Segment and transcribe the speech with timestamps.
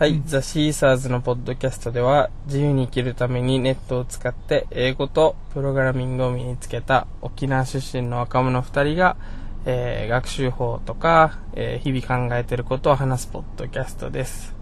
[0.00, 9.18] はい、うんザ・シーサーズのポッドキャストでは自由に生きるためにネットを使って英語とプログラミングを身につけた沖縄出身の若者2人が、
[9.66, 14.54] えー学習法とか、えー日々考えてることを話すポッドキャストです。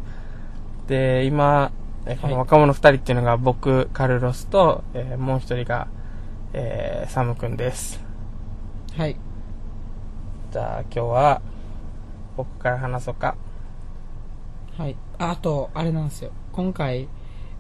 [0.88, 1.70] で、今、
[2.06, 5.86] えーこの若者2人っていうのが僕、カルロスと、えーもう1人が、
[6.52, 8.00] えーサムくんです。
[8.96, 9.14] はい。
[10.50, 11.42] じゃあ今日は
[12.36, 13.36] 僕から話そうか。
[14.78, 14.96] はい。
[15.18, 16.30] ああと、あれなんですよ。
[16.52, 17.08] 今回、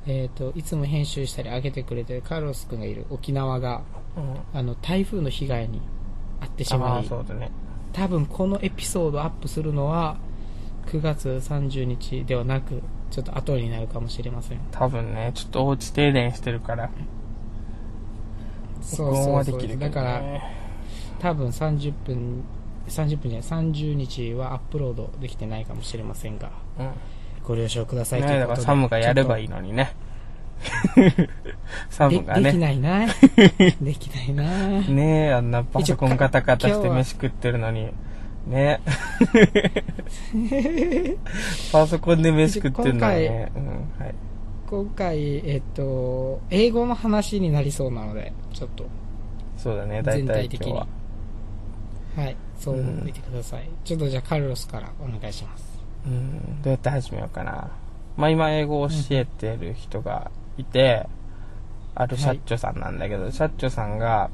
[0.06, 3.82] えっ、と、いつも編集したり上げてくれてるカルロス君がいる沖縄が、
[4.16, 4.58] うん。
[4.58, 5.82] あの、台風の被害に
[6.40, 7.50] 遭ってしあまい、あそうだね。
[7.92, 10.16] 多分このエピソードアップするのは、
[10.86, 14.60] 9月30日ではなく、ちょっと後になるかもしれません。
[14.70, 16.88] 多分ね、ちょっとお家停電してるから。
[18.80, 20.22] そうそうそうだから、
[21.18, 22.44] 多分30分、
[22.88, 26.90] 30分じゃない、30日はアップロードできてないかもしれませんが、うん。
[27.44, 28.56] ご了承くださいといねうことで。
[28.56, 29.44] だからサムがやればいい。
[29.46, 29.94] いのにね。
[31.88, 32.60] サムがでできね。
[32.60, 33.06] ないな
[33.80, 37.90] できないな ねえ、あんなパソコンガタガタして飯食ってるのに。
[38.46, 38.80] ね
[41.70, 43.52] パソコンで飯食ってるのにね。
[43.54, 44.14] うん、はい。
[44.68, 48.84] 今回、えっと、英語の話になりそうなので、ちょっと、
[49.56, 50.72] そうだね、大全体体的に。
[50.74, 50.86] は
[52.24, 53.68] い、そう思ってください。
[53.84, 55.64] ちょっとじゃあカルロスからお願いします。
[56.06, 57.70] うん、どうやって始めようかな。
[58.16, 61.06] まあ今英語を教えてる人がいて、
[61.94, 64.30] あるシャッチョさんなんだけど、シャッチョさんが、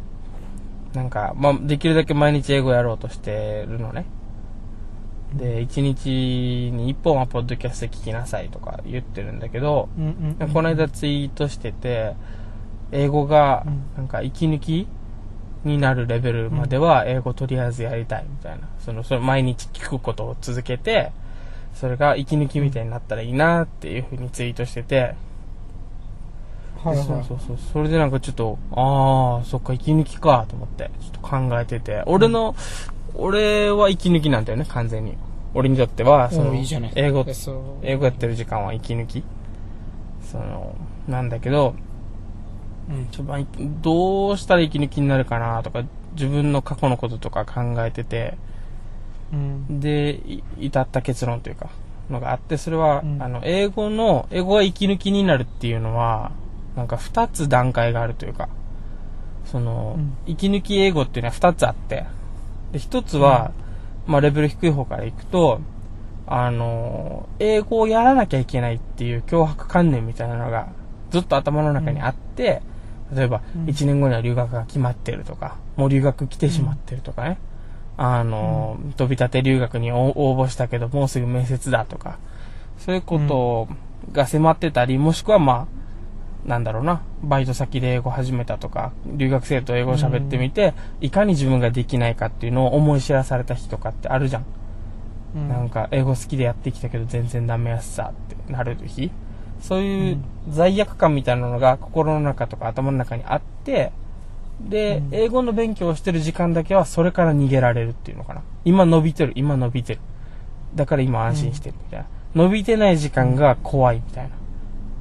[0.94, 4.06] なんか、まあできるだけ毎日英語やろうとしてるのね。
[5.34, 12.14] で、一日に一本はポッドキャスト聞きなさいとか言ってるんだけど、うんうんうんこの間ツイートしてて、
[12.92, 14.86] 英語がうん、なんか息抜き
[15.64, 18.68] になるレベルまでは英語とりあえずやりたいみたいな。
[18.80, 21.12] その、それ毎日聞くことを続けて、
[21.74, 25.14] それが息抜きみたいになったらいいなっていう風にツイートしてて、
[26.84, 27.58] はいはいそうそうそう。
[27.72, 32.54] それでなんかちょっと、ああ、そっか、息抜きかと思って、ちょっと考えてて、俺の、
[33.14, 35.16] 俺は息抜きなんだよね、完全に。
[35.54, 37.24] 俺にとっては、その、うんいいじゃない英語、
[37.82, 39.24] 英語やってる時間は息抜き。
[40.30, 40.74] その、
[41.08, 41.74] なんだけど、
[42.90, 43.06] うん。
[43.10, 43.46] ちょまあい
[43.82, 48.36] どうしたら息抜きになるかなとか、自分の過去のこととか考えてて、
[49.32, 49.80] うん。
[49.80, 51.70] で、い至った結論というか、
[52.10, 53.22] のがあって、それは、うん。
[53.22, 56.32] あの、英語の、英語が息抜きになるっていうのは、
[56.76, 58.48] なんか二つ段階があるというか、
[59.46, 60.16] その、うん。
[60.26, 62.04] 息抜き英語っていうのは二つあって、
[62.72, 63.52] で、一つは、
[64.06, 65.60] まあ、レベル低い方からいくと、
[66.26, 70.68] あの、英語をやらなきゃいけないっていう脅迫観念みたいなのが、
[71.10, 72.62] ずっと頭の中にあって、
[73.14, 73.64] 例えば、うん。
[73.66, 77.38] 1年後には留学が決まってるとか、もう留学来てしまってるとかね、
[77.96, 82.18] あの、飛び立て留学に応応募したけど、もうすぐ面接だとか、
[82.78, 83.68] そういうこと
[84.12, 94.44] が迫ってたり、もしくはまあ、なんだろうな、バイト先で英語始めたとか、留学生と英語を喋ってみて、いかに自分ができないかっていうのを思い知らされた日とかってあるじゃん。
[95.36, 95.48] うん。
[95.48, 99.10] なんか、英語好きでやってきたけど全然ダメやしさってなる日。
[99.60, 103.92] そういう罪悪感みたいなのが心の中とか頭の中にあって、
[104.60, 108.42] で、うん英語の勉強をしてる時間だけはそれから逃げられるっていうのかな。
[108.64, 110.00] 今伸びてる、今伸びてる。
[110.74, 112.06] だから今安心してるみたいな。
[112.34, 114.30] 伸びてない時間が怖いみたいな。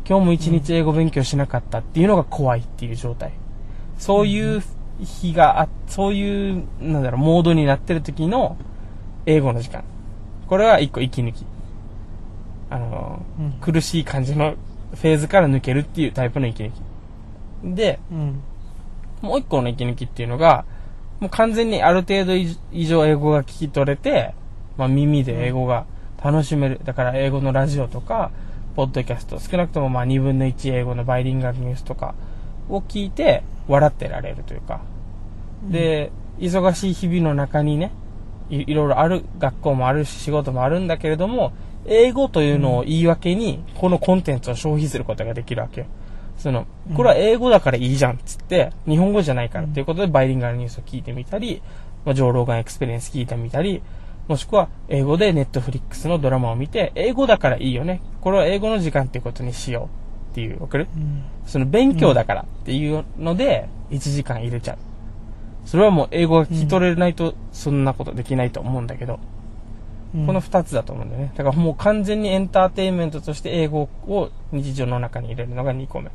[0.08, 3.32] 今日も一日英語勉強しなかったっていうのが怖いっていう状態。
[3.98, 4.62] そういう
[5.00, 8.58] 日があ、そういう、なんだろう、モードになってる時の
[9.26, 9.84] 英語の時間。
[10.48, 11.46] これは一個息抜き。
[12.74, 14.56] あの、うん苦しい感じの
[14.96, 17.76] フェーズから抜けるっていうタイプの息抜き。
[17.76, 18.42] で、うん
[19.22, 20.66] もう一個の息抜きっていうのが、
[21.20, 24.34] もう完全にある程度以以上英語が聞き取れて、
[24.78, 25.86] まあ耳で英語が
[26.22, 26.82] 楽しめる。
[26.84, 28.32] だから英語のラジオとか、
[28.76, 32.16] ポッドキャスト、少なくともまあ2分の1英語のバイリンガルニュースとか
[32.70, 34.82] を聞いて笑ってられるというか。
[35.70, 37.92] で、忙しい日々の中にね、
[38.50, 41.54] いいろいろある、学校もあるし仕事もあるんだけれども、
[41.88, 45.88] 英語というのを言い訳に、このコンテンツを消費することができるわけよ。
[46.38, 46.66] その、
[46.96, 51.62] これは英語だからいいじゃんっつって、日本語じゃないからっていうことでバイリンガルニュースを聞いてみたり、
[52.06, 53.82] まあ、ジョー・ローガン・エクスペリエンス聞いてみたり、
[54.28, 58.02] もしくは英語でネットフリックスのドラマを見て、英語だからいいよね。
[58.22, 59.90] これは英語の時間っていうことにしよ
[60.30, 60.88] うっていう、わかる？
[60.96, 64.78] うんその勉強だからっていうので、1時間入れちゃう。
[65.66, 69.20] それはもう英語が聞き取れないと、そんなことできないと思うんだけど、うん
[70.14, 71.34] この2つだと思うんだよね。
[71.36, 76.12] だからもう完全にエンターテインメントとして英語を日常の中に入れるのが2個目。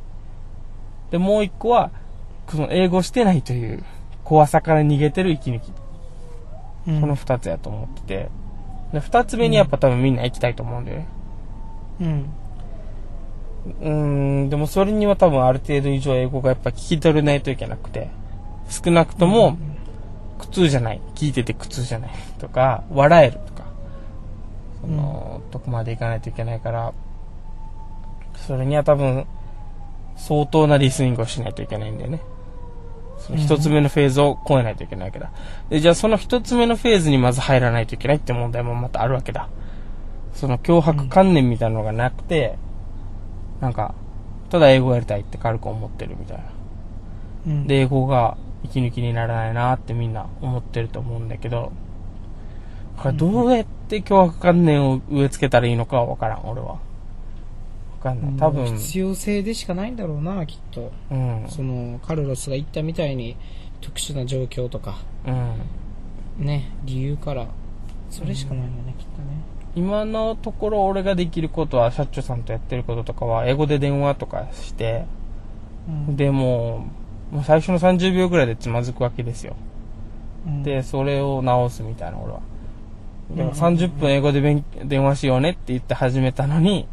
[1.11, 1.91] で、もう1個は、
[2.49, 3.83] その英語してないという
[4.23, 5.71] 怖さから逃げてる息抜き。
[6.87, 8.29] うんこの2つやと思ってて。
[8.93, 11.07] で、2つ目にやっぱ多分みんな行きたいと思うんだよね。
[12.01, 12.29] うん。
[13.81, 18.09] うーん、でもそれには多分ある程度以上英語がやっぱ聞き取れないといけなくて、
[18.69, 19.57] 少なくとも
[20.39, 23.39] 苦痛じゃない、聞いてて苦痛じゃないとか、笑える
[24.81, 26.93] その、とこまでいかないといけないから、
[28.35, 29.25] それには多分、
[30.15, 32.21] 相当なリスニングをしないといけないんだよね。
[33.19, 35.31] その一つ目のフェーズを超えないといけないわけだ。
[35.69, 39.49] で、じゃあその一つ目のフェーズにまず入らないといけないって問題もまたあるわけだ。
[40.33, 42.57] その脅迫観念みたいなのがなくて、
[43.59, 43.93] なんか、
[44.49, 46.43] ただ英語やりたいって軽く思ってるみたいな。
[47.47, 47.67] うん。
[47.67, 51.71] で、英語が息抜きにならないなってみんな思ってると思うんだけど、
[53.01, 56.67] これどうやって脅迫観念を植え付けたらいいのかはわからん、俺は。
[56.67, 56.79] わ
[58.03, 58.33] かんない。
[58.37, 60.91] 多分、必要性でしかないんだろうな、きっと。
[61.09, 63.37] うん、その、カルロスが言ったみたいに、
[63.79, 65.31] 特殊な状況とか、う
[66.41, 66.45] ん。
[66.45, 67.47] ね、理由から、
[68.09, 69.27] それしかないのね、きっとね。
[69.75, 75.05] 今のところ俺ができることは、社長さんとやってることとかは、英語で電話とかして、
[75.87, 76.87] うん、でも
[77.31, 79.55] う、もう最初の30秒ぐらいでつまずくわけですよ。
[80.45, 82.41] うん、で、それを直すみたいな、俺は。
[83.31, 86.87] だからうん30分英語で勉電話しようねって言って始めたのに、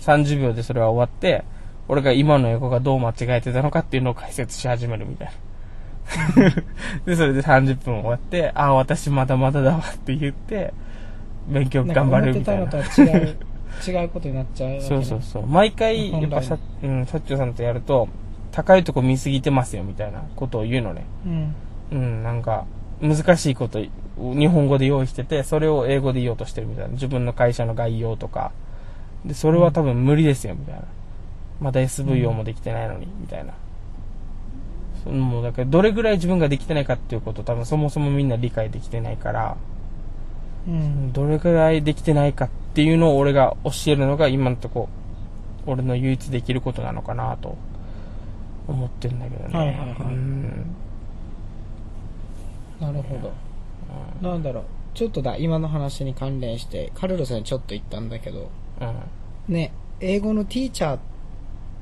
[0.00, 1.44] 30秒でそれは終わって、
[1.88, 5.34] 俺が今の英語がどう間違えてたのかっていうのを解説し始めるみたいな。
[7.06, 10.72] で、それで30分終わって、ああ、私まだまだだわって言って、
[11.48, 12.64] 勉強頑張るみたいな。
[12.64, 13.36] んか思ってたのとは違う、
[14.02, 15.46] 違うことになっちゃうそうそうそう。
[15.46, 18.08] 毎回、やっぱさ、うん、社長さんとやると、
[18.52, 21.04] 高いとこ見すぎてますよみたいなことを言うのね。
[21.26, 21.54] うん。
[21.92, 22.64] うん、なんか、
[23.00, 23.84] 難しいことを
[24.16, 26.92] 日本語で用意してて、それを英語で言おうとしてるみたいな。
[26.92, 28.52] 自分の会社の概要とか。
[29.24, 30.82] で、それは多分無理ですよ、みたいな。
[31.60, 33.54] まだ SVO もできてないのに、みたいな。
[35.02, 39.56] そのもう、だから、どれぐらい自分ができてないかっていうことを多分そもそもみんな理解できてないから、
[40.68, 41.12] うん。
[41.12, 44.88] どれぐらいできてないかっていうのを俺が教えるのが今のとこ、
[45.66, 47.56] 俺の唯一できることなのかなと
[48.68, 49.58] 思ってるんだけどね。
[49.58, 50.76] はいはいはいうん
[52.80, 53.32] なるほど。
[54.22, 54.64] なんだろう。
[54.94, 58.50] ちょっとだ、今の話に関連して、カルロスにちょっと言ったんだけど、
[58.80, 58.84] う
[59.50, 59.54] ん。
[59.54, 60.98] ね、英語のティーチャーっ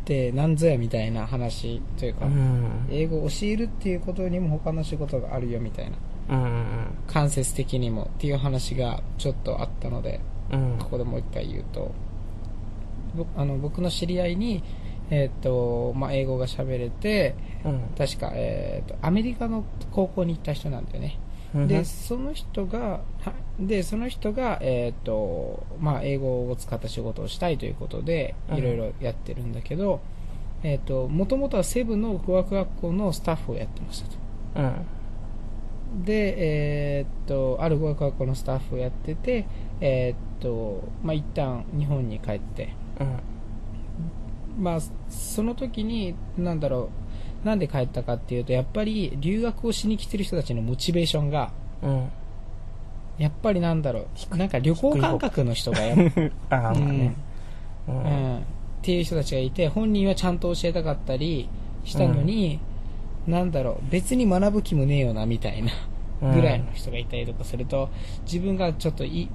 [0.04, 2.88] て何ぞやみたいな話というか、うん。
[2.90, 5.90] 英語を教えるっていうことにも他の仕事があるよみたい
[6.28, 6.44] な、うん。
[6.44, 6.86] うん。
[7.06, 10.20] 間接的にもっていう話がちょっとあったので、
[10.50, 10.78] うん。
[10.78, 11.92] ここでもう一回言うと、
[13.14, 14.62] ぼあの僕の知り合いに、
[15.10, 17.82] えっ、と、まあ、英語が喋れて、うん。
[17.98, 21.18] 確か、えっ、と、アメリカの高校に行った人なんだよね。
[21.54, 21.68] うん。
[21.68, 30.00] で、その人が、はで、その人が、えっ、と、まあ、英語を使った仕事をしたいということで、うんいろいろやってるんだけど、
[30.62, 34.16] えっ、と、もともとはセブの語学学校のスタッフをやってましたと。
[35.94, 36.04] うん。
[36.04, 39.46] で、えっ、と、ある語学学校のスタッフをやってて、
[39.80, 44.62] えっ、と、まあ、一旦日本に帰って、うん。
[44.62, 46.88] まあ、その時に、なんだろう、
[47.44, 51.50] なんで帰ったかっていうと、やっぱり留学をしに来てる人たちのモチベーションが、
[51.82, 52.08] うん。
[53.18, 56.12] やっぱりなんだろう、なんか旅行感覚の人がやっ
[56.50, 57.14] ああ、まあね。
[57.88, 57.92] う。
[57.92, 58.40] うんん、っ
[58.82, 61.48] ていう人たちがいて、本人はちゃんと教えたかったり
[61.84, 62.60] したのに、
[63.26, 65.72] なんだろう、別に学ぶ気もねえよな、みたいな
[66.22, 67.90] うんぐらいの人がいたりとかすると、
[68.24, 69.28] 自分がちょっとい、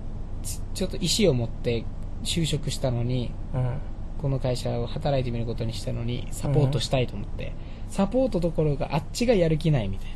[0.73, 1.83] ちょっと意思を持って
[2.23, 3.77] 就職したのに、うん。
[4.17, 7.53] この会社を働いてみることにしたのに、サポートしたいと思って、
[7.89, 10.09] サポートどころかあっちがやる気ないみたい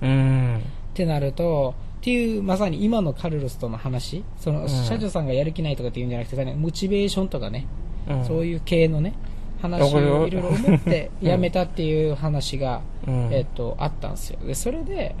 [0.00, 0.08] な。
[0.08, 0.58] うん。
[0.58, 0.60] っ
[0.94, 7.66] てなると、っていう、まさに今のカルロスとの話、その、ん社長さんがやる気ないとかっていうんじゃなくて、モチベーションとかね、
[8.08, 8.24] うん。
[8.24, 9.14] そういう系のね、
[9.60, 13.28] 話をいろいろ思って 辞めたっていう話が、うん。
[13.32, 14.38] えっと、あったんですよ。
[14.46, 15.14] で、それで、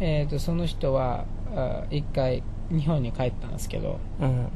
[0.00, 4.48] えっと、その人は、あ一回日本に帰ったんですけど、うん。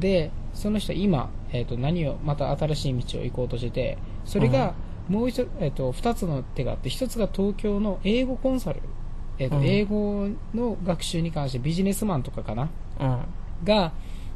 [0.00, 4.74] で、その人今、えっと、何を、また新しい道を行こうとしてて、それが、
[5.08, 8.80] もう一つ、えっと、二つの手があって、一つが東京の英語コンサル、
[9.38, 12.70] えっと、うん英語の学習に関してビジネスマンとかかな？
[13.00, 13.18] うん。
[13.64, 13.92] が、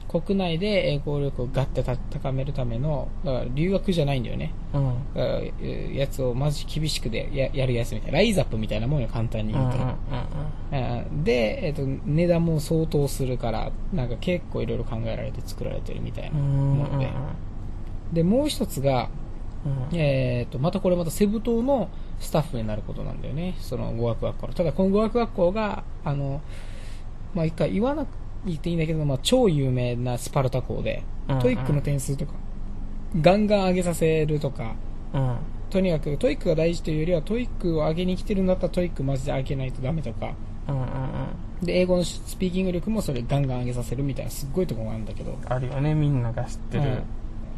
[0.09, 4.53] 国内で英語力をガッてた高めるための、だから留学じゃないんだよね。
[4.75, 4.95] うん。
[5.15, 8.19] だからえやつをまず厳しくでややるやつみたいな。
[8.19, 9.61] ライズアップみたいなもんよ、簡単にうん。
[9.61, 9.79] 言うと。
[9.79, 9.83] う
[11.17, 16.75] んで、えっと、値段も相当するから、なんか結構いろいろ考えられて作られてるみたいなうん。
[16.79, 17.09] もので。
[18.13, 19.09] で、もう一つが、
[19.65, 19.97] うん。
[19.97, 21.89] えっと、またこれまたセブ島の
[22.19, 23.55] スタッフになることなんだよね。
[23.59, 24.53] その語学学校の。
[24.55, 26.41] ただこの語学学校が、あの、
[27.35, 28.09] まあ一回言わなく
[28.59, 32.33] ていいんだけど、まあ超有名なスパルタ校で、うん TOEIC の点数とか、
[33.21, 34.75] ガンガン上げさせるとか、
[35.13, 35.37] うん。
[35.71, 40.35] とにかく TOEIC が大事というよりは TOEIC を上げに来てるんだったら TOEIC マジで上げないとダメとか、
[40.69, 40.81] うん。
[40.81, 40.89] うん。
[41.63, 45.39] で、英語のスピーキング力もそれガンガン上げさせるみたいなすっごいところがあるんだけど。
[45.47, 47.03] あるよね、みんなが知ってる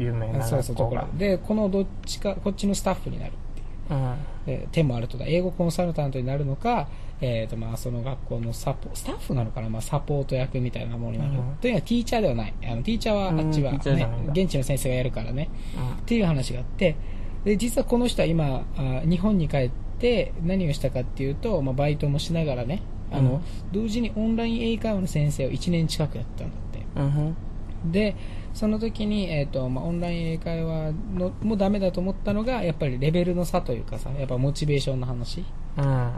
[0.02, 0.86] 有名なそうそう、と。
[0.86, 3.98] ころで、このどっちか、こっちのスタッフになるっていう。
[3.98, 4.14] うん。
[4.46, 6.88] えー手もあるとだ英語コンサルタントになるのか、
[7.20, 11.56] えーとまあ、その学校のサポスタッフなのかな、まあ、サポート役みたいなものになる、うん。
[11.60, 12.54] というのはティーチャーではない。
[12.64, 15.48] あのティーチャーはうんあっちは、ティーチャーじゃないん現地の先生がやるからね。
[15.76, 15.90] うん。
[15.90, 16.96] っていう話があって。
[17.44, 23.40] で実はこの人は今あ日本に帰って何をしたかっていうと、まあ、バイトもしながらねあの、うん。
[23.72, 26.86] 同時にオンライン英会話の先生を1年近くやったんだって。
[26.96, 27.36] うん
[27.84, 28.16] で
[28.54, 35.44] その時に、えーとまあ、オンライン英会話のもダメだと思ったのがやっぱりレベルの差というかさやっぱモチベーションの話、
[35.78, 36.10] うん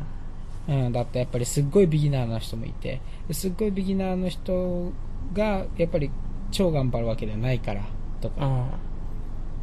[0.66, 4.92] うん、だってやっぱりすっごいビギナーな人もいてすっごいビギナーの人
[5.32, 6.10] がやっぱり
[6.50, 7.82] 超頑張るわけではないから
[8.20, 8.70] とうか、ん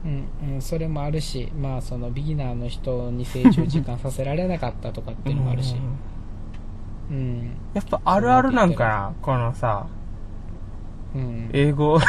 [0.04, 5.76] うんうん、それもあるし、まあ、そのビギナーの人に成長時間させられなかったとかっていうのもあるし、
[7.12, 7.56] うん。
[7.74, 9.88] やっぱあるあるなんかなこのさ
[11.14, 12.00] うん、英語。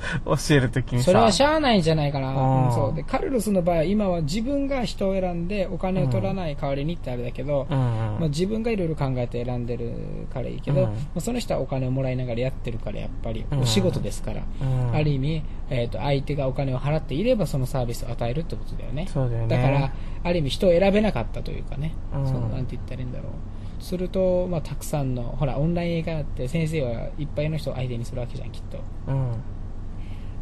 [0.24, 1.06] 教えるときにさ。
[1.06, 2.66] それはしゃあないんじゃないかな、うん。
[2.66, 2.94] うんそう。
[2.94, 9.92] でカルロスの場合は今は自分が人を選んでお金を取らない代わりにってあれだけど、うんまあ、自分がいろいろ考えて選んでる
[10.32, 10.86] からいいけど、うん。
[10.86, 13.60] まあ、その人はお金をもらいながらやってるからやっぱりうん。
[13.60, 14.94] お仕事ですから、うん。
[14.94, 19.06] ある意味、えー、と相手がお金を払っていればそのサービスを与えるってことだよね。
[19.08, 19.48] そうだよね。
[19.48, 19.92] だから
[20.22, 22.26] ある意味人を選べなかったというかね、うん。
[22.26, 23.82] そのなんて言ったらいいんだろう。
[23.82, 28.78] すると、まあ、たくさんのほらオンライン英会話って先生はいっぱいの人を相手にするわけじゃんきっと。
[29.08, 29.32] うん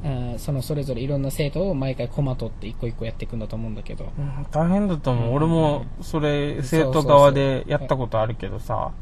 [0.04, 5.34] うんそのそれぞれいろんな生徒を毎回コマ取って一個一個やっていくんだと思うんだけど、うん大変だと思う、うん。
[5.34, 8.92] 俺もそれ生徒そうそうそう側でやったことあるけどさ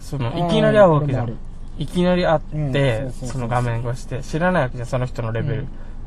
[0.00, 1.38] そのいきなり会うわけじゃん。
[1.78, 3.28] いきなり会って、うんそうそうそうそう。
[3.30, 5.66] その画面越して知らないわけじゃんその人のレベル、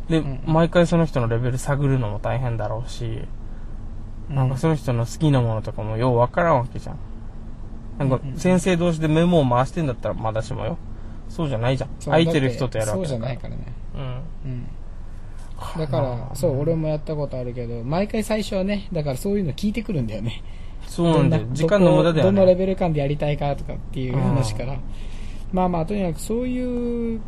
[0.09, 0.39] で、うん。
[0.45, 3.21] 毎回その人のレベル探るのも大変だろうし、
[4.29, 6.97] なんかその人の好きなものとかもようわからんわけじゃん。
[7.97, 10.77] なんか先生同士でメモを回してんだったらまだしもよ。
[11.29, 11.89] そうじゃないじゃん。
[11.99, 13.31] そう空いてる人とやるわそうじけだから。
[13.31, 13.73] ゃないからね、
[14.45, 14.51] うん。
[14.51, 20.43] うん、だからそう俺もやったことあるけど毎回最初はねだからそういうの聞いてくるんだよね。
[20.87, 21.47] そうなんだよ。
[21.51, 24.77] 時間の無駄だよどこどのレねベル感でやりたいかとかっていう話から、
[25.51, 27.21] まあまあとにかくそういう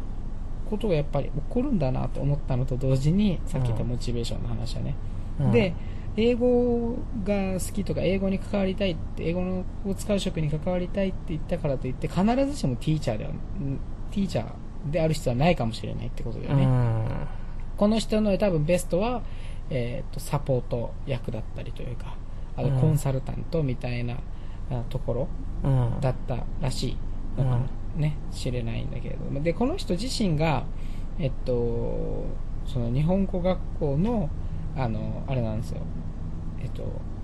[0.70, 4.96] ことがやっぱり起こるんだなと思ったのと同時にさっき言ったモチベーションの話はね、
[5.40, 5.52] うん。
[5.52, 5.74] で
[6.18, 13.34] 英語が好きとか英語に関わりたいって英語のを使う職に関わりたいって言ったからといって必ずしもティーチャーではん
[14.12, 14.46] ティーチャー
[14.92, 17.28] である必要はないかもしれないってことだよね、うん。
[17.78, 19.22] この人の多分ベストは、
[19.70, 22.16] えー、とサポート役だったりというか
[22.56, 22.80] あとうん。
[22.80, 24.18] コンサルタントみたいな、
[24.72, 25.28] あところ
[25.64, 26.02] うん。
[26.02, 26.98] だったらしい
[27.38, 27.66] のかも
[27.96, 29.42] ね、知れないんだけれども。
[29.42, 30.64] でこの人自身が、
[31.20, 32.26] えっと、
[32.66, 34.30] その日本語学校の
[34.76, 35.82] あのあれなんですよ、
[36.62, 36.84] えっと、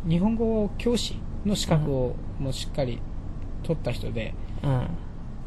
[0.09, 2.99] 日本語教師の資格をもうしっかり
[3.61, 4.87] 取った人で、うん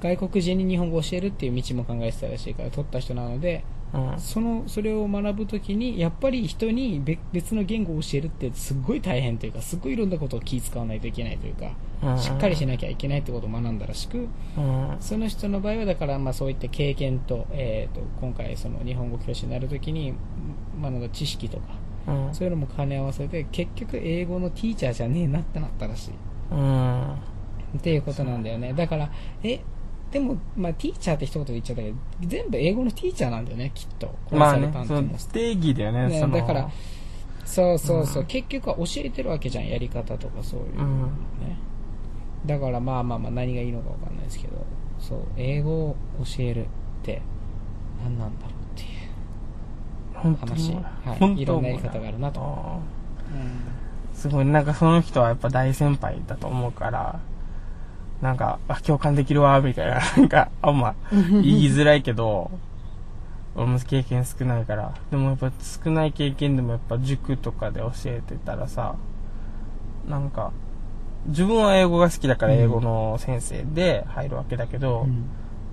[0.00, 4.18] 外国人に日本語を教えるっていう道も考えてたらしいから取った人なのでうん。
[4.18, 11.72] そのそれを学ぶときにやっぱり人に別別の言語を教えるってすっごい大変というかすっごいいろんなことを気使わないといけないというか、
[12.02, 12.18] うん。
[12.18, 14.96] しっかりしなきゃいけないってことを学んだらしくうん。
[15.00, 20.14] その人の場合はだからまあそういった経験と,、えー、と今回その日本語教師になるときに
[20.80, 21.64] 学んだ知識とか
[22.08, 22.34] うん。
[22.34, 26.10] そういうのも兼ね合わせて結局英語のティーチャーじゃねえなってなったらしい。
[26.50, 27.12] うん。
[27.78, 28.72] っていうことなんだよね。
[28.72, 29.10] だから
[29.42, 29.60] え
[30.10, 34.14] でも、まあ、ティーチャーって一言で言っちゃったけど全部英語のティーチャーなんだよねきっと。
[34.26, 36.36] コンまあねサルタン、トそもの定義だよね、ねその。
[36.38, 36.70] だから
[37.44, 38.28] そうそうそう、うん。
[38.28, 41.02] 結局は教えてるわけじゃんやり方とかそういう、うん。
[41.40, 41.58] ね
[42.46, 44.64] だからまあまあまあ何がいいのかわかんないですけど
[44.98, 46.66] そう英語を教えるっ
[47.02, 47.20] て
[48.02, 50.70] 何なんだろうっていう話。
[50.70, 50.76] に？
[50.76, 52.40] はいいろんなやり方があるなと。
[52.40, 54.16] あー。
[54.16, 57.20] すごい、なんかその人はやっぱ大先輩だと思うから、
[58.22, 62.50] なんか、あ、共感できるわ、みたいな、 なんか、あんま言いづらいけど、
[63.54, 68.96] 俺も経験少ないから、でもやっぱ少ない経験でもやっぱ塾とかで教えてたらさ、
[70.08, 70.52] なんか、
[71.26, 72.60] 自分は英語が好きだからうん。
[72.60, 75.24] 英語の先生で入るわけだけど、うん。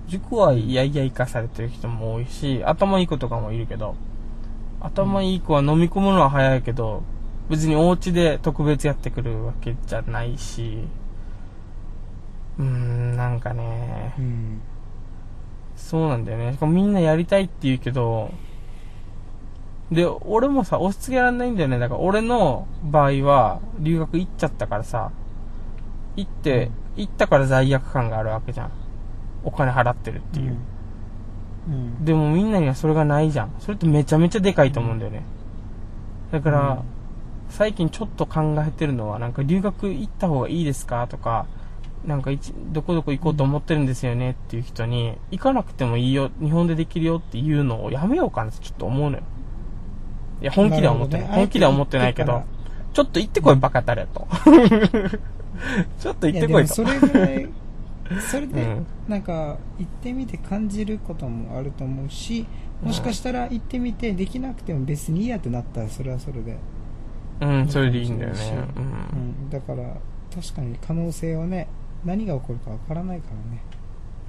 [0.06, 3.94] 塾はいやいや生かされてる人も多いし、頭いい子とかもいるけど、
[4.80, 7.02] 頭いい子は飲み込むのは早いけど、
[7.48, 10.78] 別にお家で特別やってくるわけじゃないし、
[12.58, 14.60] うーん、なんかね、うん
[15.76, 16.56] そうなんだよね。
[16.62, 18.30] みんなやりたいって言うけど、
[19.90, 21.78] で、俺もさ、押し付けられないんだよね。
[21.78, 25.10] だから俺の場合は、留学行っちゃったからさ、
[26.16, 28.70] 行って、行ったから罪悪感があるわけじゃん。
[29.42, 30.56] お金払ってるっていう。
[31.68, 33.54] うんでもみんなにはそれがないじゃん。
[33.58, 35.22] それってめちゃめちゃでかいと思うんだよね。
[36.30, 36.78] だから、うん
[37.50, 41.06] 最近ちょっと考えてるのは、なんか留学行った方がいいですか？
[41.08, 41.46] とか、
[42.06, 49.22] なんか一どこどこ行こうと思ってるんですよねっていう人に、行かなくてもいいよ、日本でできるよっていうのをやめようかなってちょっと思うのよ。
[50.42, 51.22] いや、本気では思ってない。
[51.22, 52.42] なね本気では思ってないけど
[52.92, 54.26] ちょっと行ってこい、バカたれと。
[55.98, 56.82] ちょっと行ってこいと。
[56.82, 57.48] やでもそれぐらい、
[58.20, 62.46] それでうん、なんか、行ってみて感じることもあると思うし、
[62.82, 66.58] もしかしたら行ってみてできなくても別にいいやってなったらそれはそれで。
[67.40, 68.58] うん、それでいいんだよね。
[68.76, 69.96] ううんん、だから、
[70.32, 71.68] 確かに可能性はね、
[72.04, 73.62] 何が起こるかわからないからね。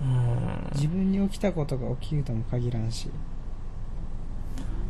[0.01, 0.69] うん。
[0.73, 3.09] 自分に起きたことが起きるとも限らんし。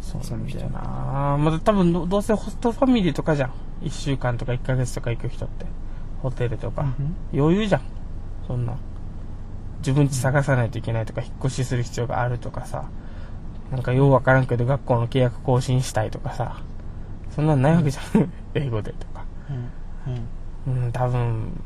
[0.02, 3.52] そうなんだよなまだ多分ど、どうせホストファミリーとかじゃん。
[3.82, 5.66] 1週間とか1ヶ月とか行く人って。
[6.22, 6.86] ホテルとか。
[7.34, 7.82] 余裕じゃん。
[8.48, 8.78] そんな。
[9.80, 12.86] 自分家探さないといけないとか、引っ越しする必要があるとかさ。
[13.72, 16.62] なんかようわからんけど学校の契約更新したいとかさ。
[17.32, 18.32] そんなんないわけじゃん。
[18.54, 19.26] 英語でとか。
[20.68, 20.74] うん。
[20.74, 20.84] うん。
[20.86, 21.62] うん、多分、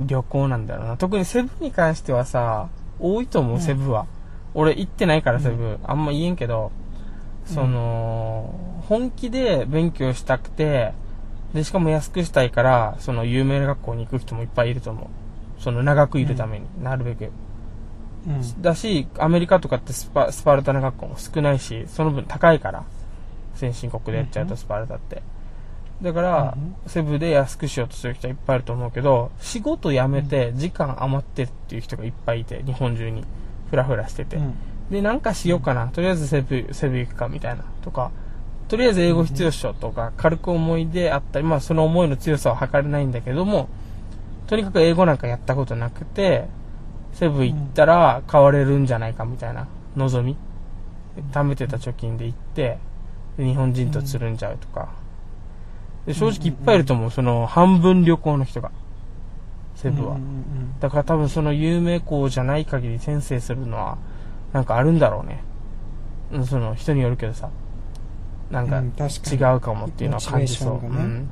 [0.00, 0.96] 旅行なんだろうな。
[0.96, 4.06] 特にセブに関してはさ、多いと思う、うんセブは。
[4.54, 5.78] 俺行ってないから、うんセブ。
[5.84, 6.72] あんま言えんけど、
[7.44, 8.54] その、
[8.88, 10.92] 本気で勉強したくて、
[11.54, 15.62] で、しかも安くしたいから、その有名な学校に行く人もいっぱいいると思う。
[15.62, 17.30] その長くいるために、なるべく。
[18.26, 18.62] うん。
[18.62, 22.84] だし、アメリカとかってスパスパルタな学校も少ないし、その分高いから、
[23.54, 25.22] 先進国でやっちゃうとうんスパルタって。
[26.02, 33.24] だから、うんセブで安くしようとする人はいっぱいいると思うけど、仕事辞めて時間余ってるっていう人がいっぱいいて、日本中に
[33.70, 34.36] フラフラしてて。
[34.36, 34.54] うん。
[34.90, 35.86] で、なんかしようかな。
[35.88, 37.64] とりあえずセブ、セブ行くかみたいな。
[37.82, 38.10] とか、
[38.68, 43.68] とりあえず英語必要っしょとか、軽く思いであったり、まあその思いの強さは測れないんだけども、
[44.46, 46.46] とにかく英語なんかやったことなくて、
[47.12, 50.36] セブ行ったら変われるんじゃないかみたいな望み。
[51.32, 52.78] 貯めてた貯金で行って、
[53.36, 54.99] で日本人とつるんじゃうとか。
[56.12, 57.10] で正直いっぱいいると思う。
[57.10, 58.70] その半分旅行の人が。
[59.76, 60.18] セブは。
[60.80, 63.98] だから多分その有名校じゃない限り先生するのは、
[64.52, 65.42] なんかあるんだろうね。
[66.32, 67.48] うんその人によるけどさ。
[68.50, 70.74] なんか違にうかもっていうのは感じそう。
[70.74, 71.28] うん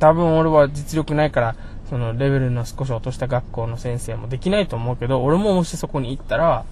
[0.00, 1.56] 多分俺は実力ないから、
[1.88, 6.64] そのレベルの少し落とした学校の先生もできないと思うけど、俺ももしそこに行ったら、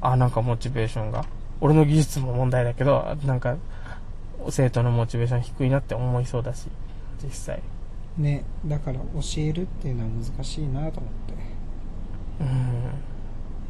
[0.00, 1.24] あ、なんかモチベーションが、
[1.60, 3.56] 俺の技術も問題だけど、なんか、
[4.50, 6.68] 生徒のモチベーション低いなって思いそうだし、
[7.22, 7.56] 実際。
[7.56, 7.78] うん
[8.18, 9.02] ね、だから教
[9.38, 11.34] えるっていうのは難しいなと思って。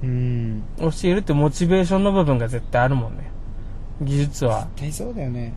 [0.03, 0.09] うん。
[0.09, 0.63] うん。
[0.79, 3.31] 教えるってモチベーションの部分が絶対あるもんね。
[4.01, 4.61] 技術は。
[4.61, 5.53] 絶対そうだよね。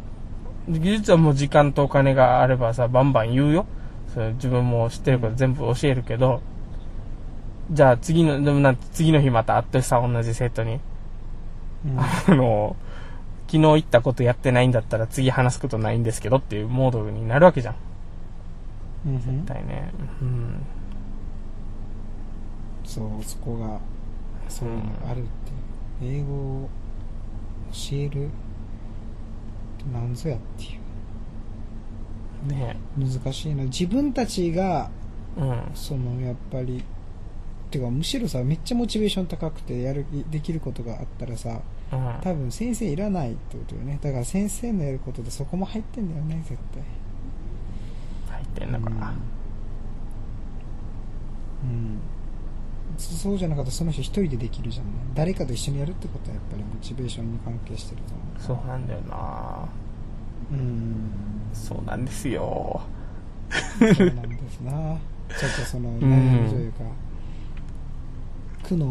[0.68, 3.66] 技術はもう時間とお金があればさ、バンバン言うよ。
[4.14, 6.42] それ自分も知ってること全部教えるけど、
[7.72, 10.82] じゃあ次の、でもなんて次の日また会ってさ、同じ生徒に。
[11.86, 11.98] うん。
[11.98, 12.76] あの、
[13.52, 17.76] 昨日言ったことやってないんだったら次話すことないんですけどっていうモードになるわけじゃん。
[19.08, 19.92] うん絶対ね。
[20.22, 20.62] うん。
[22.86, 23.82] そう、そこが、
[24.48, 25.26] そういうのがあるっ
[26.00, 26.22] ていう。
[26.22, 26.70] 英語を
[27.74, 28.30] 教えるっ
[29.80, 30.68] てなんぞやってい
[32.48, 32.54] う。
[32.54, 33.66] ね難しいな。
[33.66, 34.90] 自分たちが、
[35.36, 35.72] うん。
[35.74, 36.86] その、やっぱり、
[37.70, 41.60] てか、むしろさ、めっちゃモチベーション高くて、やる気、できることがあったらさ、うん。
[41.92, 44.00] 多分先生いらないってことよね。
[44.02, 46.84] だから先生のやることでそこも入ってんだよね、絶対。
[48.38, 49.14] 入ってんのかな。
[51.64, 52.00] うん。
[52.98, 54.92] そそうじゃなかったらその人一人でできるじゃんね。
[55.14, 59.68] 誰かと一緒にやるってことはやっぱりモチベーションに関係してると思そうなんだよな
[60.52, 60.54] う。
[60.54, 61.12] うん。
[61.54, 62.82] そうなんですよ。
[63.80, 64.72] そうなんですな。
[65.38, 66.80] ちょっとその、悩みというか、
[68.64, 68.88] 苦悩を、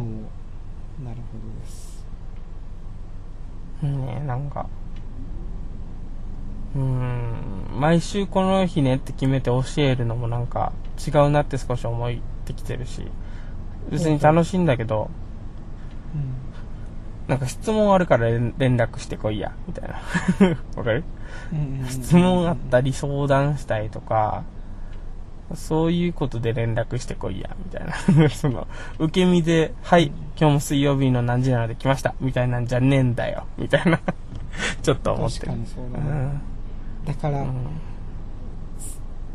[1.05, 1.90] なるほどです。
[3.87, 4.67] ねなんか、
[6.75, 7.35] うーん、
[7.79, 10.73] 毎週この日ねって決めて教えるのもなんか
[11.07, 12.13] 違うなって少し思っ
[12.45, 13.03] てきてるし、
[13.91, 15.11] 別に楽しいんだけど、
[16.15, 16.31] うん。
[17.29, 19.97] なんか質問あるから連連絡してこいや、みたいな。
[20.77, 21.05] わかる？
[21.53, 24.43] うんうんうん質問あったり相談したいとか、
[25.55, 28.29] そういうことで連絡してこいや、みたいな。
[28.31, 28.67] その、
[28.99, 30.07] 受け身で、はい、
[30.39, 34.01] 今日も水曜日の何時なので来ました、みたいなんじゃねえんだよ、みたいな。
[34.83, 35.47] ちょっと思ってる。
[35.47, 36.11] 確かにそうだうね。
[36.11, 36.41] ん。
[37.07, 37.47] だから、うん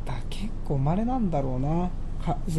[0.05, 1.89] だ結構稀なんだろうな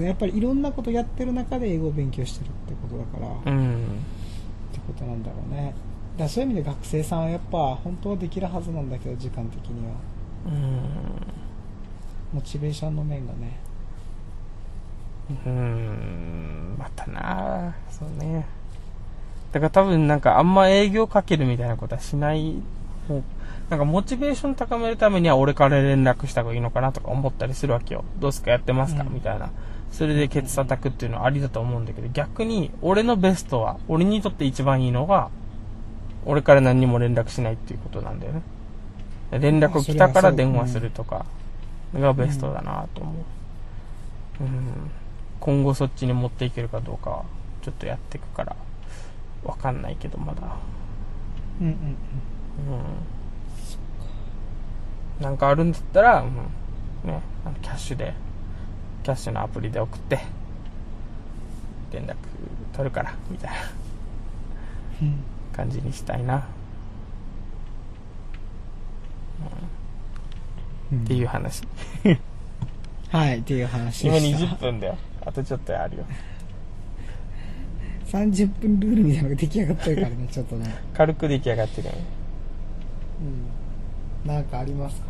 [0.05, 3.85] やっぱりいろんなことやってる中で英語を勉強してるってことだから、っうん。
[4.73, 5.73] てことなんだろうね
[6.19, 9.93] だそういう意味で学生さんはやっぱ本当はできるはずなんだけど時間的には
[10.47, 10.53] うん。
[12.33, 13.59] モチベーションの面がね
[15.47, 16.77] うん。
[16.79, 18.47] またなそうね。
[19.53, 22.63] だから多分なんかあんま営業かけるみたいなことはしない
[23.71, 28.05] なんかモチベーション高めるためには俺から連絡した方がいいのかなとか思ったりするわけよ。
[28.19, 29.51] どうすかやってますか、うんみたいな。
[29.91, 35.31] それでケツ叩くっていうのはありだと思うんだけど、逆に俺のベストは、俺にとって一番いいのが、
[36.25, 38.43] 俺から何にも連絡しないっていうことなんだよね。
[39.33, 41.27] 連絡来たから電話するとか
[41.95, 43.15] がベストだなと思う。
[44.45, 44.91] うん。
[45.41, 47.25] 今後そっちに持っていけるかどうかは、
[47.63, 48.57] ちょっとやっていくから、
[49.45, 50.43] わかんないけどまだ。
[51.61, 51.77] うんうんう
[55.21, 55.23] ん。
[55.23, 56.35] なんかあるんだったら、うん。
[57.09, 58.15] ね、あのキャッシュで、
[59.03, 60.19] キャッシュのアプリで送って、
[61.93, 62.17] 連絡
[62.73, 63.57] 取るから、みたいな
[65.03, 65.23] うん。
[65.53, 66.45] 感じにしたいな。
[69.41, 69.76] うん
[70.95, 71.63] っていう話。
[73.11, 74.55] はい、っていう話で今した。
[74.57, 74.99] 20分だよ。
[75.25, 76.05] あとちょっとあるよ。
[78.07, 80.75] 30分ルールみたいなのが出来上がってるからね、 ちょっとね。
[80.95, 81.99] 軽く出来上がってるよね。
[84.25, 84.33] うん。
[84.33, 85.07] なんかありますか？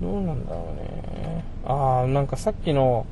[0.00, 1.44] どうなんだろうね。
[1.66, 3.06] ああ、なんかさっきの、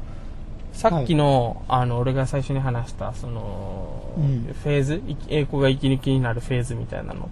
[0.73, 7.29] さっきの、あの、俺が最初に話した、その、うんフェーズ、い英語が息抜きになるフェーズみたいなの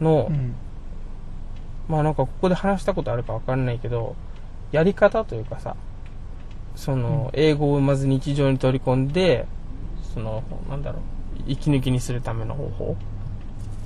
[0.00, 0.54] の、うん。
[1.88, 4.16] まあなんかここで話したことあるかわかんないけど、
[4.70, 5.76] やり方というかさ、
[6.74, 9.46] その、英語をまず日常に取り込んで、
[10.14, 11.02] その、なんだろう、
[11.46, 12.96] 息抜きにするための方法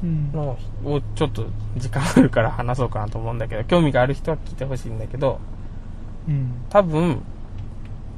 [0.04, 0.30] うん。
[0.32, 5.40] の、をちょっと時間あるから話そうかなと思うんだけど、興味がある人は聞いてほしいんだけど、
[6.28, 6.62] うん。
[6.70, 7.22] 多分、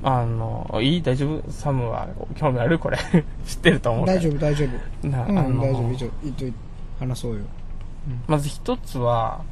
[0.02, 1.02] あの、いい？
[1.02, 1.50] 大丈夫？
[1.50, 2.78] サムは興味ある？
[2.78, 2.98] これ。
[3.46, 4.06] 知ってると思う。
[4.06, 4.66] 大丈夫、大丈
[5.02, 5.08] 夫。
[5.08, 6.52] なうん、あの大丈夫、以上、いっとい
[7.00, 7.40] 話そうよ。
[8.26, 9.42] まず一つは、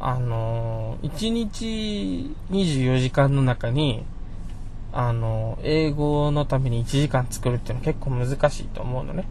[0.00, 4.04] あの、1日24時間の中に、
[4.92, 9.24] あの、英語のために1時間作るっていうのは結構難しいと思うのね。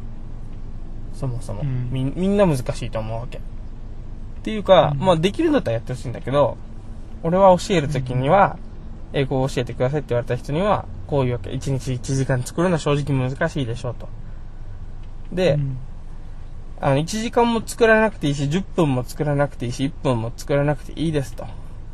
[1.14, 1.62] そもそも。
[1.62, 3.38] うんみみんな難しいと思うわけ。
[3.38, 3.42] っ
[4.44, 6.58] ていうか、うんまあできるんだったらやってほしいんだけど、
[7.24, 8.58] 俺は教えるときには、
[9.14, 11.50] 英語を教えてくださいって言われた人には、こういうわけ。
[11.50, 14.08] 1日1時間作るのは正直難しいでしょうと。
[15.32, 15.78] で、うん
[16.80, 21.46] あの、1時間も作らなくていいし、10分も作らなくていいし、1分も作らなくていいですと。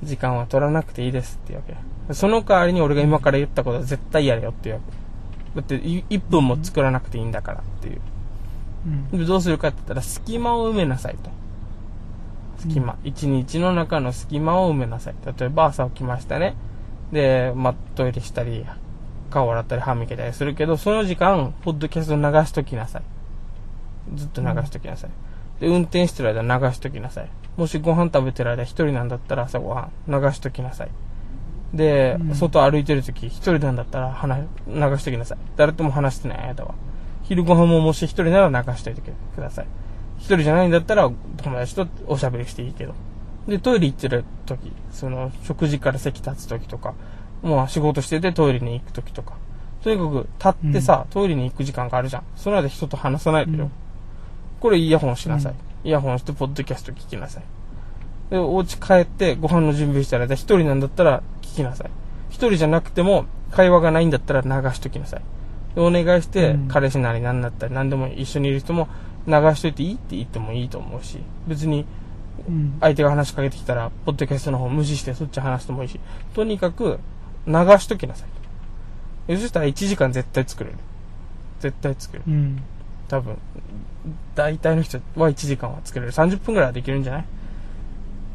[0.03, 1.63] 時間は取らなくていいですっていうわ
[2.07, 2.13] け。
[2.13, 5.03] その代わりに俺が今から言ったことは絶対やれよっていうわけ。
[5.55, 8.01] だって、い1分も作らなくていいんだからっていう。
[9.11, 9.19] うん。
[9.19, 11.29] でどうするかって言ったら、隙間を埋めなさいと。
[12.59, 12.97] 隙間。
[13.05, 15.15] 一日の中の隙間を埋めなさい。
[15.25, 16.55] 例えば朝起きましたね。
[17.13, 18.65] で、まあ、トイレしたり、
[19.29, 23.12] 顔洗ったり歯磨けたりするけど、その時間、ポッドキャスト流しときなさい。
[24.15, 25.11] ずっと流しときなさい。
[25.59, 27.29] で、運転してる間流しときなさい。
[27.57, 30.89] もしご飯食べてる間一人なんだったら朝ご飯流しときなさい。
[31.73, 35.37] で、うん外歩いてる時一人なんだったら話流しときなさい。
[35.55, 36.75] 誰とも話してない間は。
[37.23, 39.67] 昼ご飯ももし一人なら流しといてください。
[40.17, 42.93] 一人じゃないんだったら友達とおしゃべりしていいけど。
[43.47, 46.93] で、トイレ行ってる時、その食事から席立つ時とか、
[47.41, 49.35] もう仕事しててトイレに行く時とか。
[49.83, 52.23] とにかく立ってさ、トイレに行く時間があるじゃん。
[52.35, 53.65] その間人と話さないでよ。
[53.65, 53.71] うん
[54.63, 55.55] これイヤホンしなさい。
[55.83, 57.43] イヤホンしてポッドキャスト聞きなさい。
[58.29, 61.91] で、お家帰ってご飯の準備したら、一人なんだったら聞きなさい。
[62.29, 65.21] 一人じゃなくても、会話がないんだったら流しときなさい。
[65.75, 68.87] で、お願いして、うん彼氏なり何だったり何でも一緒にいる人も
[69.27, 71.85] 流しといていいって言ってもいいと思うし、別に
[72.47, 72.77] うん。
[72.79, 75.99] 相手が話しかけてきたら、ポッドキャストの方無視してそっち話してもいいし、
[76.33, 77.01] とにかく
[77.45, 78.29] 流しときなさい。
[79.27, 80.77] えそしたら1時間絶対作れる。
[81.59, 82.25] 絶対作れる。
[82.25, 82.63] うん。
[83.07, 83.37] 多分、
[84.35, 86.11] 大体の人は1時間は作れる。
[86.11, 87.25] 30分くらいはできるんじゃない？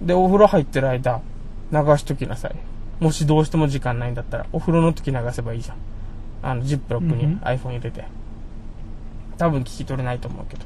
[0.02, 1.20] で、お風呂入ってる間、
[1.72, 2.54] 流しときなさい。
[3.00, 5.76] もしどうしても時間ないんだったら、お風呂の時流せばいいじゃん。
[6.42, 8.04] あの、ジップロックにうんうん iPhone 入れて。
[9.36, 10.64] 多分聞き取れないと思うけど。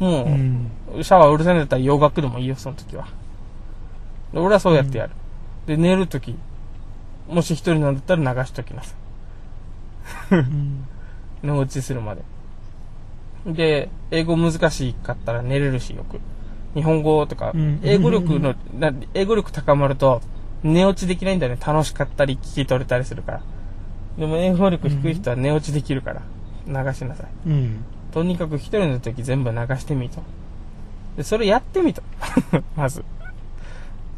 [0.00, 0.70] もう、うん。
[1.02, 3.06] シャワーうるさいんだったら洋楽でもいいよ、その時は。
[4.32, 5.12] で俺はそうやってやる。
[5.66, 6.36] で、寝る時、
[7.28, 8.94] もし一人なんだったら流しときなさ
[10.32, 10.34] い。
[10.34, 10.86] うん。
[11.42, 12.22] 寝落ちするまで。
[13.46, 16.20] で、英語難しかったら寝れるし、よく。
[16.74, 20.22] 日本語とかうん、英語力の、な英語力高まると、
[20.62, 21.60] 寝落ちできないんだよね。
[21.64, 23.42] 楽しかったり、聞き取れたりするから。
[24.18, 26.22] でも、英語力低い人は寝落ちできるから、
[26.66, 27.26] 流しなさい。
[27.46, 27.84] うん。
[28.12, 30.22] とにかく一人の時全部流してみと。
[31.16, 32.02] で、それやってみと。
[32.76, 33.04] まず。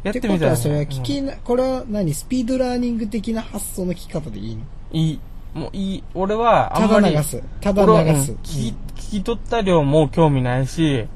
[0.03, 2.13] やっっててみたら、ことは、それは聞うんきな、これは何？
[2.13, 4.61] スピードラーニング的な発想の聞き方でいいの？
[4.93, 5.19] いい。
[5.57, 6.03] もういい。
[6.13, 7.13] 俺は、あたんまり。
[7.13, 7.43] だ流す。
[7.61, 8.31] ただ流す。
[8.31, 11.07] うん聞き聞き取った量も興味ないし、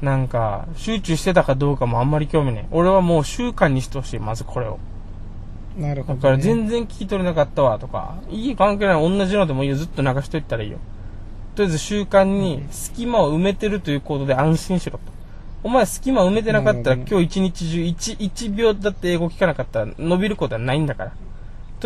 [0.00, 2.66] なんか、集中してたかどうかもあんまり興味ない。
[2.70, 4.74] 俺はもう習慣にしてほしい、まずこれを。
[4.74, 4.96] うん
[5.76, 6.20] なるほど、ね。
[6.22, 10.78] だから全然聞き取れなかったわとか、いい関係ない、同じのでもいいよ、ずっと流しといったらいいよ。
[11.54, 15.16] とりあえず習慣に隙間を埋めてるということで安心しろと。
[15.62, 21.12] お前隙間埋めてなかったら今日一日中1、1秒だって英語聞かなかったら伸びることはないんだから。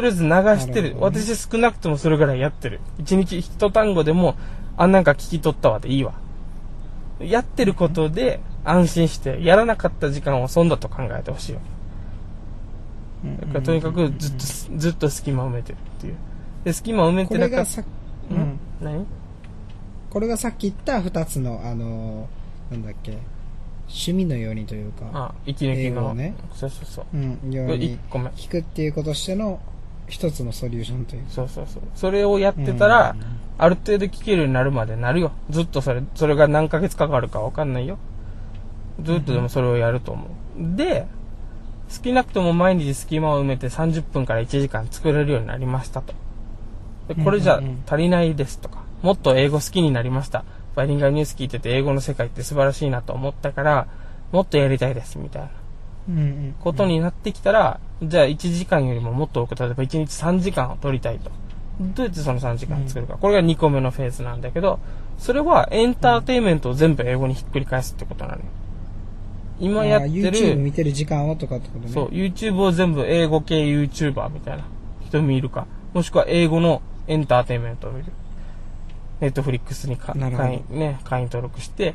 [0.01, 0.83] とりあえず流してる。
[0.83, 2.81] なるね私少なくともそれぐらいやってる。
[2.99, 4.35] 一日一単語でも、
[4.79, 6.15] あ、なんか聞き取ったわでいいわ。
[7.21, 11.61] やってることで安心して、やらなかった時間を損だと考えてほしいわ。
[13.41, 16.17] だからとにかくずっと、ずっと隙間を埋めてるっていう。
[16.65, 17.57] で、隙間を埋めこてなかった。
[17.57, 17.83] れがさ、
[18.31, 18.59] うんん？
[18.81, 19.07] 何？
[20.09, 23.19] これがさっき言った二つの、あのー、なんだっけ、
[23.89, 26.15] 趣味のようにというか、あ、息抜きの。
[26.15, 27.07] ねそうそうそう。
[27.13, 28.31] うん、ように1個目。
[28.31, 29.61] 聞くっていうことしての
[30.11, 31.31] 一つのソリューションというか。
[31.31, 31.83] そうそうそう。
[31.95, 33.17] それをやってたら、
[33.59, 35.33] ある程度聞けるようになるまでなるよ。
[35.51, 37.99] ずっとそれ、それが何ヶ月かかるかわかんないよ。
[39.03, 40.77] ずっとでもそれをやると思う。
[40.77, 41.07] で、
[41.89, 46.15] 少なくとも毎日隙間を埋めて30分から1時間作れるようになりましたと。
[47.09, 50.45] でこれじゃうんうんうん足りないですとか、もっと英語好きになりました。
[50.77, 53.89] バイリンガルニュース聞いてて英語の世界って素晴らしいなと思ったから、
[54.31, 55.60] もっとやりたいですみたいなうんうん。
[56.61, 61.31] ことになってきたら、じゃあ1時間よりももっと多く、例えば1日3時間を取りたいと。
[61.81, 63.17] どうやってその3時間作るか。
[63.17, 64.79] これが2個目のフェーズなんだけど、
[65.19, 68.45] それはエンターテインメントを全部英語にひっくり返すってことなのよ。
[69.61, 71.93] 今やってあー YouTube る、見てる時間をとかってことね。
[71.93, 74.65] そう、YouTube を全部英語系 YouTuber みたいな
[75.05, 78.13] 人見るか、もしくは英語のエンターテインメントを見る。
[79.21, 81.95] Netflix にかなるほど会員、ね、会員登録して、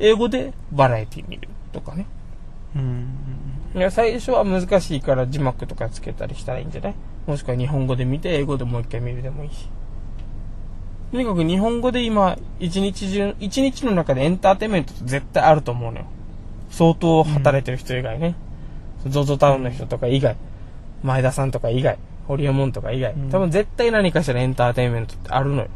[0.00, 2.06] 英語でバラエティ見るとかね。
[2.76, 6.94] うん最初は難しいから字幕とかつけたりしたらいいんじゃない？
[7.26, 9.68] もしくは日本語で見て、英語でもう一回見るでもいいし。
[11.10, 16.06] とにかく日本語で今、一日中、一日の中でエンターテインメントって絶対あると思うのよ。
[16.70, 18.34] 相当働いてる人以外ね。
[19.06, 20.36] ZOZO タウンの人とか以外、
[21.02, 25.68] 前田さんとか以外、ホリエモンとか以外、うん多分絶対何かしらエンターテインメントってあるのよ。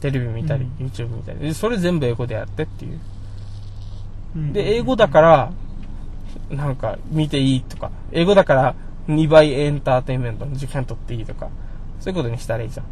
[0.00, 1.38] テレビ見たり、う YouTube 見たり。
[1.40, 3.00] でそれ全部英語でやってっていう。
[4.36, 4.52] うん。
[4.52, 5.52] で、英語だから、
[6.54, 8.74] なんか、見ていいとか、英語だから、
[9.08, 11.48] 2倍エンターテインメントの時間取っていいとか、
[12.00, 12.86] そういうことにしたらいいじゃん。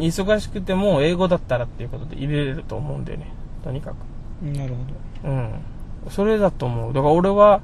[0.00, 3.32] 忙しくても、英語だったらっていうことで入れれると思うんだよね。
[3.64, 4.44] とにかく。
[4.44, 4.74] なる
[5.22, 5.50] ほうん。
[6.10, 6.92] それだと思う。
[6.92, 7.60] だから俺は、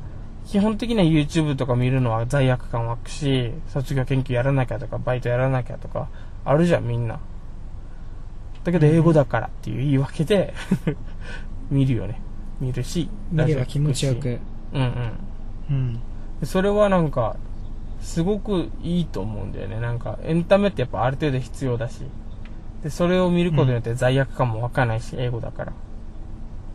[0.47, 6.09] 基本的には YouTube とか見るのは罪悪感湧くし、卒業研究やらなきゃとか、バイトやらなきゃとか、
[6.45, 7.19] あるじゃん、みんな。
[8.65, 10.55] だけど、英語だからっていう言い訳で、
[11.71, 12.21] 見るよね。
[12.61, 13.45] 見るし、ど。
[13.45, 14.15] 見れば気持ちよ。
[14.17, 14.39] く。
[14.75, 16.01] うんうん。
[16.41, 16.47] うん。
[16.47, 17.37] それはなんか、
[18.01, 19.81] すごくいいと思うんだよね。
[19.81, 22.03] なんか、エンタメってやっぱある程度必要だし。
[22.83, 25.73] で、それを見ることによって罪悪感も湧かないし、英語だから。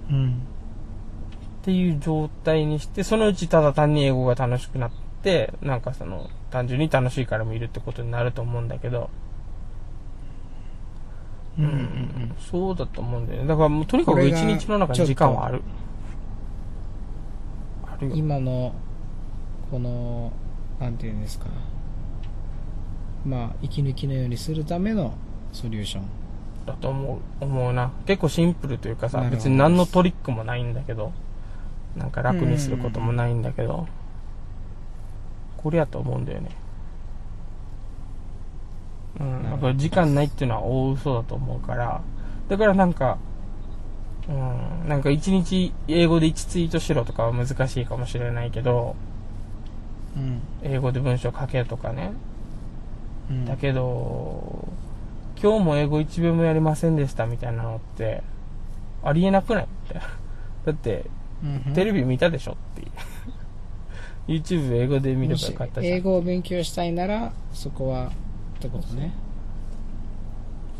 [0.09, 0.29] うん。
[0.31, 9.09] っていう状態にして、そのうちただ単に英語が楽しくなって、なんかその、単純に楽しいから見るってことになると思うんだけど、
[11.59, 12.35] うんうんうん。
[12.39, 13.47] そうだと思うんだよね。
[13.47, 15.61] だからもうとにかく一日の中に時間はある。
[18.01, 18.73] 今の、
[19.71, 20.31] この、
[20.79, 21.47] なんていうんですか。
[23.25, 25.13] まあ、息抜きのようにするための
[25.51, 26.03] ソリューション。
[26.65, 27.91] だと思う、思うな。
[28.05, 31.11] 結構シンプルというかさ別に何のトリックもないんだけど、
[31.97, 33.87] なんか楽にすることもないんだけど、
[35.57, 36.51] これやと思うんだよね。
[39.19, 42.01] うん、だから時間ないっていうのは大嘘だと思うから、
[42.47, 43.17] だからなんか、
[44.29, 48.95] うん、なんか一日英語で1ツイートしろとかは難しいかもしれないけど、
[50.15, 50.41] うん。
[50.63, 52.11] 英語で文章書けとかね。
[53.29, 53.45] うん。
[53.45, 54.67] だけど、
[55.41, 58.21] 今日も英語一秒もやりませんでしたみたいなのって、
[59.03, 59.67] ありえなくない？
[59.87, 60.07] みたいな。
[60.65, 61.05] だって、
[61.43, 62.91] うんテレビ見たでしょっていう。
[64.41, 65.93] YouTube 英語で見ればよかったじゃん。
[65.97, 68.11] 英語を勉強したいなら、そこは、っ
[68.59, 69.11] てことね。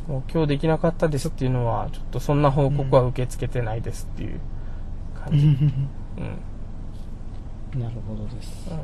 [0.09, 4.39] もう今日できなかったですっていうのは、ちょっとそんな報告は受け付けてないですっていう
[5.15, 5.45] 感じ。
[5.45, 5.49] う
[7.77, 7.79] ん。
[7.79, 8.69] なるほどです。
[8.71, 8.77] うん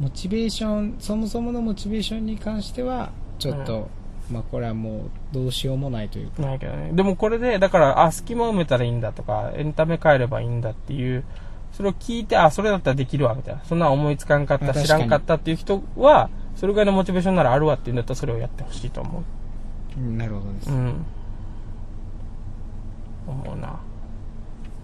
[0.00, 3.90] モチベーション、そもそものモチベーションに関しては、ちょっと、
[4.30, 6.42] まあこれはもうどうしようもないというか。
[6.42, 6.90] ないけどね。
[6.94, 11.24] でもこれで、だから、あ、隙間埋めたらいいんだとか、エンタメ変えればいいんだっていう、
[11.72, 13.62] それを聞いて、あ、それだったらできるわ、みたいな。
[13.64, 19.22] そんな思いつかんかった、知らんかったっていう人は、それぐらいのモチベーションならあるわっていうんだったら、それをやってほしいと思う。
[19.98, 20.70] うんなるほどです。
[20.70, 21.06] うん。
[23.26, 23.80] 思うな。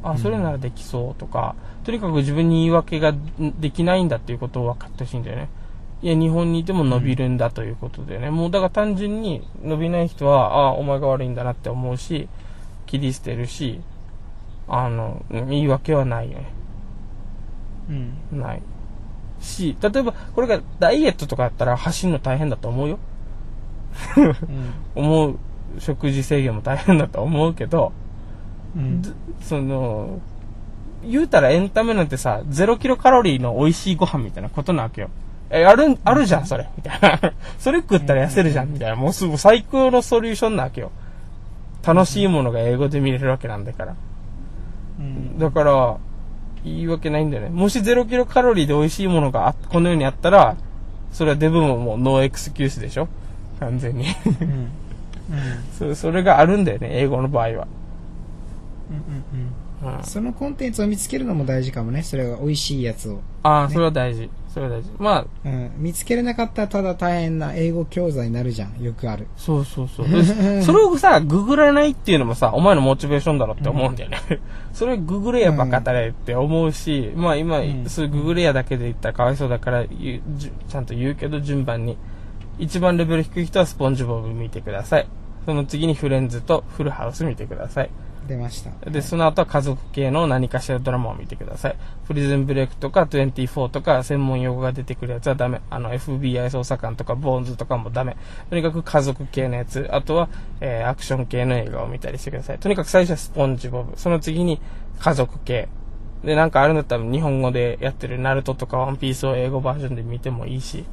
[0.03, 3.13] あ、それならできそうとか、とにかく自分に言い訳が
[3.61, 5.51] できないんだっていうことを分かってほしいんだよね。
[6.01, 8.31] いや、日本にいても伸びるんだということでね。
[8.31, 12.27] もうだから単純に伸びない人は、あ、お前が悪いんだなって思うし、
[12.87, 13.83] 切り捨てるし、
[14.67, 16.53] あの、言い訳はないよね。
[18.33, 18.41] うん。
[18.41, 18.63] ない。
[19.47, 22.99] し、例えば、これがダイエットとかやったら走るの大変だと思うよ。
[24.17, 24.35] うん。
[24.95, 25.39] 思う。
[25.79, 27.93] 食事制限も大変だと思うけど、
[28.77, 30.21] うんずその、
[31.05, 35.11] 言うたらエンタメなんてさ、0キロカロリーの美味しいご飯みたいなことなわけよ。
[35.51, 36.69] え、ある、あるじゃん、それ。
[36.77, 37.33] みたいな。
[37.59, 38.97] それ食ったら痩せるじゃん、みたいな。
[38.97, 40.91] もうすぐ最高のソリューションなわけよ。
[41.85, 43.95] 楽しいものが英語で見れるわけなんだから。
[44.99, 45.97] うんだから、
[46.67, 47.49] 言い訳ないんだよね。
[47.51, 50.57] もし0キロカロリーで美味しいものがあこの世にあったら、
[51.13, 53.09] それはデブももうノーエクスキュースでしょ
[53.61, 54.07] 完全に。
[54.27, 54.69] うんうん
[55.77, 57.53] そそれがあるんだよね、英語の場合は。
[57.53, 57.65] うんうん
[59.41, 60.05] うんうん。
[60.05, 62.03] そのコンテンツを見つけるのも大事かもね。
[62.03, 63.21] それが美味しいやつを。
[63.43, 64.29] ああ、それは大事。
[64.49, 64.91] それは大事。
[64.99, 65.73] まあ、うん。
[65.77, 68.83] 見つけれなかったらただ大変な英語教材になるじゃん。
[68.83, 69.27] よくある。
[69.37, 70.09] そうそうそう。
[70.09, 70.23] で
[70.63, 74.19] それをさ、ググらないっていうのもさ、お前のモチベーションだろって思うんだよね。
[74.73, 81.97] それググれやバカたれって思うし、まあ今、んそういうググれやだけで言ったらかわいそうだから言うじゅちゃんと言うけど順番に。
[82.59, 85.07] 一番レベル低い人はスポンジボブ見てください。
[85.45, 87.91] その次にフレンズとフルハウス見てください。
[88.27, 88.91] 出ました。
[88.91, 91.77] で、その後は家族系の何かしらドラマを見てください。
[92.07, 95.63] プリズンブレイクとか24とか専門用語が出てくるやつはダメ。
[95.71, 98.17] あの FBI 捜査官とかボーンズとかもダメ。
[98.51, 100.29] とにかく家族系のやつ、あとは、
[100.61, 102.59] えーアクション系の映画を見たりしてください。
[102.59, 103.93] とにかく最初はスポンジボブ。
[103.97, 104.61] その次に
[105.01, 105.69] 家族系。
[106.25, 110.85] で、なんかあるんだったら日本語でやってるナルトとかワンピースを英語バージョンで見てもいいし。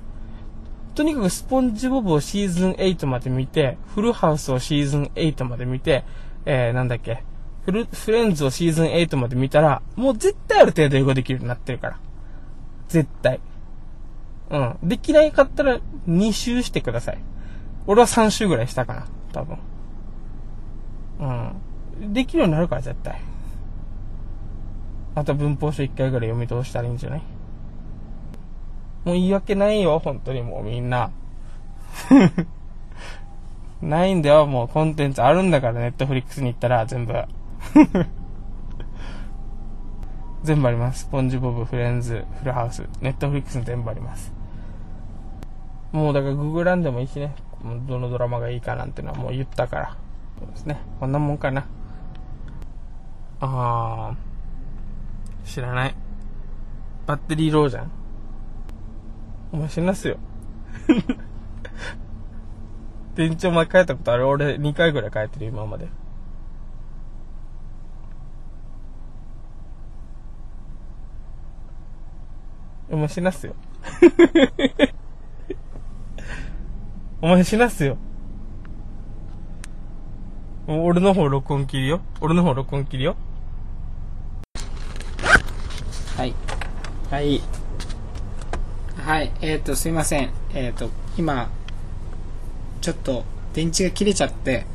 [0.96, 6.04] とにかくスポンジボブをシーズン8まで見て、フルハウスをシーズン8まで見て、
[6.46, 7.24] えー、なんだっけ、
[7.66, 12.00] フル、フレンズをシーズン8まで見たら、もう絶対ある程度英語できるようになってるから。
[12.90, 13.40] 絶対。
[14.50, 14.78] うん。
[14.84, 17.18] できないかったら2周してください。
[17.88, 19.06] 俺は3周ぐらいしたかな。
[19.32, 19.58] 多分。
[22.02, 22.14] うん。
[22.14, 23.22] できるようになるから絶対。
[25.16, 27.20] あと文法書1回ぐらい読み通したらいいんじゃない？
[29.06, 31.12] もう言い訳ないよ、本当にもうみんな。
[33.84, 37.14] ないんだよ、もうコンテンツあるんだから、ネットフリックスに行ったら全部。
[40.44, 41.02] 全部あります。
[41.02, 42.84] スポンジボブ、フレンズ、フルハウス。
[43.02, 44.34] ネットフリックスに全部あります。
[45.92, 47.36] もうだからググらんでもいいしね。
[47.88, 49.96] どのドラマがいいかなんてのはもう言ったから。
[50.40, 50.80] そうですね。
[51.00, 51.66] こんなもんかな。
[53.40, 55.48] あー。
[55.48, 55.96] 知らない。
[57.06, 57.92] バッテリーローじゃん。
[59.54, 60.18] お前死なすよ。
[63.16, 64.28] 電池お前変えたことある？
[64.28, 65.88] 俺2回ぐらい変えてる今まで。
[72.90, 73.56] お前死なすよ。
[77.22, 77.98] お前死なすよ。
[80.68, 82.02] 俺の方録音切るよ。
[82.22, 83.16] 俺の方録音切るよ。
[86.18, 86.34] はい。
[87.10, 87.42] はい。
[89.06, 89.32] はい。
[89.42, 90.30] えっ、と、すいません。
[90.54, 91.50] えっ、と、今、
[92.84, 94.66] ちょっと電池が切れちゃって、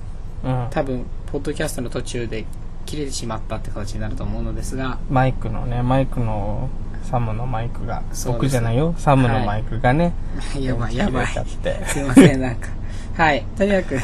[0.42, 0.68] うん。
[0.70, 2.46] 多分、ポッドキャストの途中で
[2.86, 6.70] 切れてしまったって形になると思うのですが、マイクのね、マイクの、
[7.02, 8.94] サムのマイクが、僕じゃないよ。
[8.96, 10.14] サムのマイクがね、
[10.58, 11.26] やばい、やばい。
[11.26, 11.84] 切れちゃって。
[11.86, 12.68] すいません、なんか。
[13.14, 13.44] はい。
[13.58, 13.98] とにかく、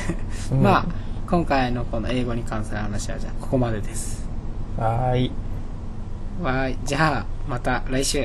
[0.53, 0.87] うんまあ、
[1.27, 4.29] 今回のこの英語に関する話は、じゃあ、ここまでです。
[4.77, 5.33] はーい。
[6.43, 6.79] わーい。
[6.85, 8.23] じゃあ、また来週。